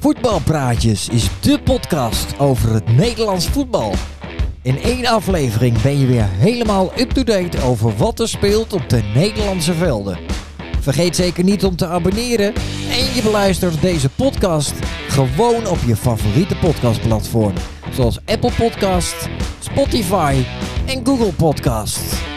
[0.00, 3.94] Voetbalpraatjes is de podcast over het Nederlands voetbal.
[4.62, 9.74] In één aflevering ben je weer helemaal up-to-date over wat er speelt op de Nederlandse
[9.74, 10.18] velden.
[10.80, 12.54] Vergeet zeker niet om te abonneren
[12.90, 14.74] en je beluistert deze podcast
[15.08, 17.54] gewoon op je favoriete podcastplatform.
[17.92, 20.42] Zoals Apple Podcast, Spotify
[20.86, 22.27] en Google Podcast.